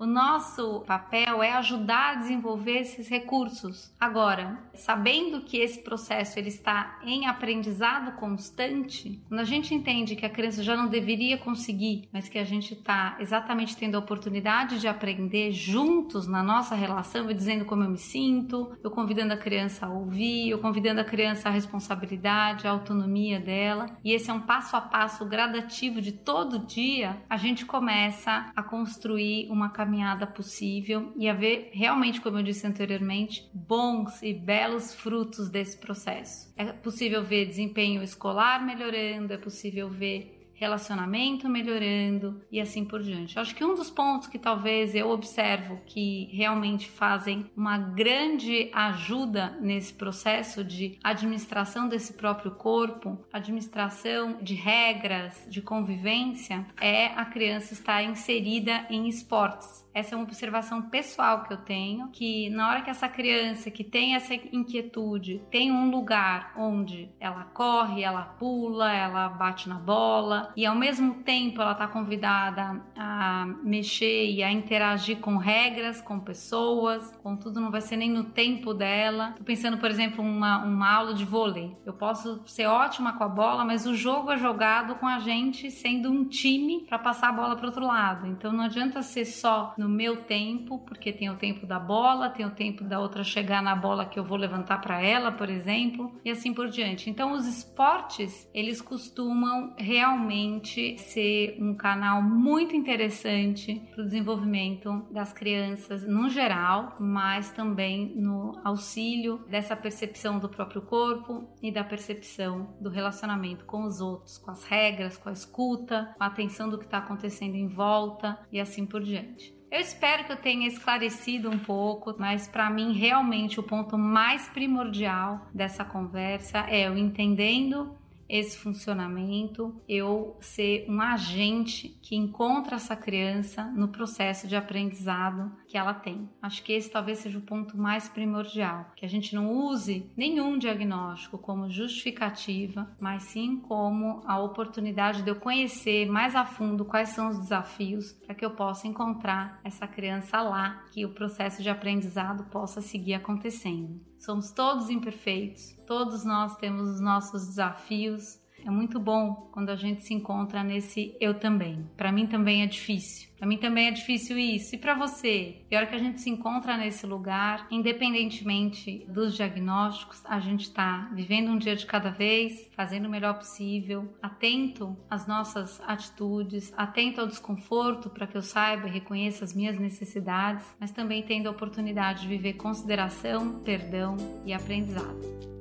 o 0.00 0.06
nosso 0.06 0.80
papel 0.86 1.42
é 1.42 1.52
ajudar 1.52 2.12
a 2.12 2.14
desenvolver 2.14 2.78
esses 2.78 3.06
recursos. 3.06 3.92
Agora, 4.00 4.58
sabendo 4.72 5.42
que 5.42 5.58
esse 5.58 5.82
processo 5.82 6.38
ele 6.38 6.48
está 6.48 6.98
em 7.04 7.26
aprendizado 7.26 8.12
constante, 8.12 9.22
quando 9.28 9.40
a 9.40 9.44
gente 9.44 9.74
entende 9.74 10.16
que 10.16 10.24
a 10.24 10.30
criança 10.30 10.62
já 10.62 10.74
não 10.74 10.88
deveria 10.88 11.36
conseguir, 11.36 12.08
mas 12.10 12.30
que 12.30 12.38
a 12.38 12.44
gente 12.44 12.72
está 12.72 13.18
exatamente 13.20 13.76
tendo 13.76 13.96
a 13.96 13.98
oportunidade 13.98 14.80
de 14.80 14.88
aprender 14.88 15.52
juntos 15.52 16.26
na 16.26 16.42
nossa 16.42 16.74
relação, 16.74 17.28
eu 17.28 17.36
dizendo 17.36 17.66
como 17.66 17.84
eu 17.84 17.90
me 17.90 17.98
sinto, 17.98 18.74
eu 18.82 18.90
convidando 18.90 19.34
a 19.34 19.36
criança 19.36 19.84
a 19.84 19.90
ouvir, 19.90 20.48
eu 20.48 20.60
convidando 20.60 21.02
a 21.02 21.04
criança 21.04 21.50
a 21.50 21.52
responsabilidade, 21.52 22.66
a 22.66 22.70
autonomia 22.70 23.38
dela, 23.38 23.84
e 24.02 24.14
esse 24.14 24.30
é 24.30 24.32
um 24.32 24.40
passo 24.40 24.76
a 24.76 24.80
passo 24.80 25.26
gradativo 25.26 26.00
de 26.00 26.12
todo 26.12 26.58
dia, 26.58 27.22
a 27.28 27.36
gente 27.36 27.66
começa 27.66 28.50
a 28.56 28.62
construir 28.62 29.46
uma 29.50 29.68
caminhada 29.68 29.89
caminhada 29.90 30.24
possível 30.24 31.12
e 31.16 31.28
haver 31.28 31.70
realmente, 31.72 32.20
como 32.20 32.38
eu 32.38 32.42
disse 32.44 32.64
anteriormente, 32.64 33.50
bons 33.52 34.22
e 34.22 34.32
belos 34.32 34.94
frutos 34.94 35.50
desse 35.50 35.76
processo. 35.76 36.52
É 36.56 36.66
possível 36.72 37.24
ver 37.24 37.46
desempenho 37.46 38.00
escolar 38.00 38.64
melhorando, 38.64 39.32
é 39.32 39.36
possível 39.36 39.90
ver 39.90 40.39
relacionamento 40.60 41.48
melhorando 41.48 42.42
e 42.52 42.60
assim 42.60 42.84
por 42.84 43.02
diante. 43.02 43.38
acho 43.38 43.54
que 43.54 43.64
um 43.64 43.74
dos 43.74 43.90
pontos 43.90 44.28
que 44.28 44.38
talvez 44.38 44.94
eu 44.94 45.10
observo 45.10 45.80
que 45.86 46.28
realmente 46.32 46.90
fazem 46.90 47.50
uma 47.56 47.78
grande 47.78 48.70
ajuda 48.74 49.56
nesse 49.60 49.94
processo 49.94 50.62
de 50.62 50.98
administração 51.02 51.88
desse 51.88 52.12
próprio 52.12 52.50
corpo, 52.50 53.18
administração 53.32 54.36
de 54.42 54.54
regras, 54.54 55.46
de 55.48 55.62
convivência, 55.62 56.66
é 56.78 57.06
a 57.06 57.24
criança 57.24 57.72
estar 57.72 58.02
inserida 58.02 58.84
em 58.90 59.08
esportes. 59.08 59.88
Essa 59.94 60.14
é 60.14 60.16
uma 60.16 60.24
observação 60.24 60.82
pessoal 60.82 61.42
que 61.44 61.52
eu 61.52 61.56
tenho, 61.56 62.08
que 62.08 62.48
na 62.50 62.68
hora 62.68 62.82
que 62.82 62.90
essa 62.90 63.08
criança 63.08 63.70
que 63.70 63.82
tem 63.82 64.14
essa 64.14 64.34
inquietude 64.34 65.42
tem 65.50 65.72
um 65.72 65.90
lugar 65.90 66.52
onde 66.56 67.10
ela 67.18 67.44
corre, 67.44 68.04
ela 68.04 68.22
pula, 68.22 68.92
ela 68.92 69.28
bate 69.28 69.68
na 69.68 69.76
bola 69.76 70.49
e 70.56 70.66
ao 70.66 70.74
mesmo 70.74 71.22
tempo 71.22 71.60
ela 71.60 71.72
está 71.72 71.86
convidada 71.86 72.82
a 72.96 73.46
mexer 73.62 74.30
e 74.30 74.42
a 74.42 74.50
interagir 74.50 75.18
com 75.18 75.36
regras, 75.36 76.00
com 76.00 76.18
pessoas, 76.18 77.16
com 77.22 77.36
tudo 77.36 77.60
não 77.60 77.70
vai 77.70 77.80
ser 77.80 77.96
nem 77.96 78.10
no 78.10 78.24
tempo 78.24 78.74
dela. 78.74 79.34
Tô 79.36 79.44
pensando, 79.44 79.78
por 79.78 79.90
exemplo, 79.90 80.24
uma, 80.24 80.64
uma 80.64 80.90
aula 80.90 81.14
de 81.14 81.24
vôlei. 81.24 81.76
Eu 81.84 81.92
posso 81.92 82.42
ser 82.46 82.66
ótima 82.66 83.14
com 83.14 83.24
a 83.24 83.28
bola, 83.28 83.64
mas 83.64 83.86
o 83.86 83.94
jogo 83.94 84.30
é 84.30 84.38
jogado 84.38 84.94
com 84.96 85.06
a 85.06 85.18
gente 85.18 85.70
sendo 85.70 86.10
um 86.10 86.24
time 86.24 86.86
para 86.88 86.98
passar 86.98 87.30
a 87.30 87.32
bola 87.32 87.56
para 87.56 87.66
outro 87.66 87.86
lado. 87.86 88.26
Então 88.26 88.52
não 88.52 88.64
adianta 88.64 89.02
ser 89.02 89.24
só 89.24 89.74
no 89.76 89.88
meu 89.88 90.24
tempo, 90.24 90.78
porque 90.80 91.12
tem 91.12 91.30
o 91.30 91.36
tempo 91.36 91.66
da 91.66 91.78
bola, 91.78 92.30
tem 92.30 92.46
o 92.46 92.50
tempo 92.50 92.84
da 92.84 92.98
outra 92.98 93.22
chegar 93.22 93.62
na 93.62 93.74
bola 93.74 94.06
que 94.06 94.18
eu 94.18 94.24
vou 94.24 94.36
levantar 94.36 94.80
para 94.80 95.00
ela, 95.00 95.32
por 95.32 95.48
exemplo, 95.48 96.12
e 96.24 96.30
assim 96.30 96.52
por 96.52 96.68
diante. 96.68 97.08
Então, 97.08 97.32
os 97.32 97.46
esportes, 97.46 98.48
eles 98.54 98.80
costumam 98.80 99.74
realmente 99.76 100.39
realmente 100.40 100.98
ser 100.98 101.56
um 101.60 101.74
canal 101.74 102.22
muito 102.22 102.74
interessante 102.74 103.82
para 103.92 104.02
o 104.02 104.06
desenvolvimento 104.06 105.06
das 105.10 105.32
crianças 105.32 106.06
no 106.06 106.28
geral, 106.30 106.96
mas 106.98 107.50
também 107.50 108.14
no 108.16 108.58
auxílio 108.64 109.38
dessa 109.48 109.76
percepção 109.76 110.38
do 110.38 110.48
próprio 110.48 110.82
corpo 110.82 111.48
e 111.62 111.70
da 111.70 111.84
percepção 111.84 112.74
do 112.80 112.88
relacionamento 112.88 113.64
com 113.64 113.84
os 113.84 114.00
outros, 114.00 114.38
com 114.38 114.50
as 114.50 114.64
regras, 114.64 115.16
com 115.16 115.28
a 115.28 115.32
escuta, 115.32 116.14
com 116.16 116.24
a 116.24 116.26
atenção 116.26 116.68
do 116.68 116.78
que 116.78 116.84
está 116.84 116.98
acontecendo 116.98 117.54
em 117.54 117.68
volta 117.68 118.38
e 118.50 118.58
assim 118.58 118.86
por 118.86 119.02
diante. 119.02 119.54
Eu 119.70 119.78
espero 119.78 120.24
que 120.24 120.32
eu 120.32 120.36
tenha 120.36 120.66
esclarecido 120.66 121.48
um 121.48 121.58
pouco, 121.58 122.16
mas 122.18 122.48
para 122.48 122.68
mim 122.68 122.92
realmente 122.92 123.60
o 123.60 123.62
ponto 123.62 123.96
mais 123.96 124.48
primordial 124.48 125.46
dessa 125.54 125.84
conversa 125.84 126.58
é 126.60 126.90
o 126.90 126.98
entendendo 126.98 127.99
esse 128.30 128.56
funcionamento, 128.56 129.74
eu 129.88 130.36
ser 130.40 130.86
um 130.88 131.00
agente 131.00 131.98
que 132.00 132.14
encontra 132.14 132.76
essa 132.76 132.94
criança 132.94 133.64
no 133.64 133.88
processo 133.88 134.46
de 134.46 134.54
aprendizado 134.54 135.50
que 135.66 135.76
ela 135.76 135.92
tem. 135.92 136.28
Acho 136.40 136.62
que 136.62 136.72
esse 136.72 136.90
talvez 136.90 137.18
seja 137.18 137.38
o 137.38 137.42
ponto 137.42 137.76
mais 137.76 138.08
primordial, 138.08 138.92
que 138.94 139.04
a 139.04 139.08
gente 139.08 139.34
não 139.34 139.52
use 139.52 140.10
nenhum 140.16 140.56
diagnóstico 140.56 141.36
como 141.36 141.68
justificativa, 141.68 142.88
mas 143.00 143.24
sim 143.24 143.58
como 143.58 144.22
a 144.24 144.38
oportunidade 144.38 145.22
de 145.22 145.30
eu 145.30 145.36
conhecer 145.36 146.06
mais 146.06 146.36
a 146.36 146.44
fundo 146.44 146.84
quais 146.84 147.10
são 147.10 147.28
os 147.28 147.38
desafios 147.38 148.12
para 148.12 148.34
que 148.34 148.44
eu 148.44 148.52
possa 148.52 148.86
encontrar 148.86 149.60
essa 149.64 149.86
criança 149.86 150.40
lá, 150.40 150.84
que 150.92 151.04
o 151.04 151.14
processo 151.14 151.62
de 151.62 151.68
aprendizado 151.68 152.44
possa 152.44 152.80
seguir 152.80 153.14
acontecendo. 153.14 154.09
Somos 154.20 154.52
todos 154.52 154.90
imperfeitos, 154.90 155.76
todos 155.86 156.24
nós 156.24 156.54
temos 156.56 156.90
os 156.90 157.00
nossos 157.00 157.46
desafios. 157.46 158.39
É 158.64 158.70
muito 158.70 158.98
bom 158.98 159.48
quando 159.52 159.70
a 159.70 159.76
gente 159.76 160.04
se 160.04 160.14
encontra 160.14 160.62
nesse 160.62 161.16
eu 161.20 161.34
também. 161.34 161.88
Para 161.96 162.12
mim 162.12 162.26
também 162.26 162.62
é 162.62 162.66
difícil. 162.66 163.30
Para 163.40 163.48
mim 163.48 163.56
também 163.56 163.88
é 163.88 163.90
difícil 163.90 164.36
isso. 164.38 164.74
E 164.74 164.78
para 164.78 164.94
você? 164.94 165.62
E 165.70 165.74
a 165.74 165.78
hora 165.78 165.86
que 165.86 165.94
a 165.94 165.98
gente 165.98 166.20
se 166.20 166.28
encontra 166.28 166.76
nesse 166.76 167.06
lugar, 167.06 167.66
independentemente 167.70 169.06
dos 169.08 169.34
diagnósticos, 169.34 170.22
a 170.26 170.38
gente 170.40 170.64
está 170.64 171.10
vivendo 171.14 171.50
um 171.50 171.56
dia 171.56 171.74
de 171.74 171.86
cada 171.86 172.10
vez, 172.10 172.68
fazendo 172.76 173.06
o 173.06 173.10
melhor 173.10 173.34
possível, 173.34 174.14
atento 174.22 174.94
às 175.08 175.26
nossas 175.26 175.80
atitudes, 175.86 176.70
atento 176.76 177.22
ao 177.22 177.26
desconforto 177.26 178.10
para 178.10 178.26
que 178.26 178.36
eu 178.36 178.42
saiba 178.42 178.88
e 178.88 178.90
reconheça 178.90 179.42
as 179.42 179.54
minhas 179.54 179.78
necessidades, 179.78 180.66
mas 180.78 180.90
também 180.90 181.22
tendo 181.22 181.48
a 181.48 181.52
oportunidade 181.52 182.22
de 182.22 182.28
viver 182.28 182.54
consideração, 182.54 183.60
perdão 183.60 184.18
e 184.44 184.52
aprendizado. 184.52 185.59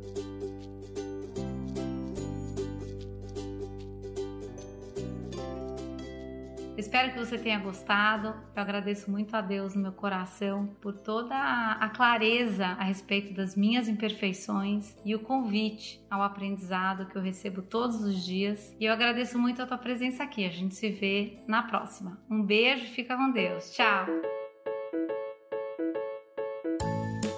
Espero 6.79 7.11
que 7.11 7.19
você 7.19 7.37
tenha 7.37 7.59
gostado. 7.59 8.29
Eu 8.55 8.61
agradeço 8.61 9.11
muito 9.11 9.35
a 9.35 9.41
Deus 9.41 9.75
no 9.75 9.81
meu 9.81 9.91
coração 9.91 10.67
por 10.79 10.93
toda 10.93 11.35
a 11.35 11.89
clareza 11.89 12.67
a 12.67 12.85
respeito 12.85 13.33
das 13.33 13.53
minhas 13.53 13.89
imperfeições 13.89 14.95
e 15.03 15.13
o 15.13 15.19
convite 15.19 16.01
ao 16.09 16.23
aprendizado 16.23 17.05
que 17.07 17.17
eu 17.17 17.21
recebo 17.21 17.61
todos 17.61 18.01
os 18.01 18.23
dias. 18.25 18.73
E 18.79 18.85
eu 18.85 18.93
agradeço 18.93 19.37
muito 19.37 19.61
a 19.61 19.67
tua 19.67 19.77
presença 19.77 20.23
aqui. 20.23 20.45
A 20.45 20.49
gente 20.49 20.73
se 20.73 20.89
vê 20.89 21.39
na 21.45 21.63
próxima. 21.63 22.17
Um 22.31 22.41
beijo, 22.41 22.85
fica 22.93 23.17
com 23.17 23.29
Deus. 23.29 23.71
Tchau. 23.71 24.05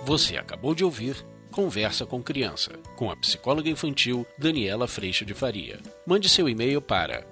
Você 0.05 0.37
acabou 0.37 0.75
de 0.75 0.85
ouvir 0.85 1.15
Conversa 1.51 2.05
com 2.05 2.21
Criança, 2.23 2.71
com 2.95 3.09
a 3.09 3.15
psicóloga 3.17 3.69
infantil 3.69 4.25
Daniela 4.37 4.87
Freixo 4.87 5.25
de 5.25 5.33
Faria. 5.33 5.79
Mande 6.07 6.29
seu 6.29 6.47
e-mail 6.47 6.81
para 6.81 7.25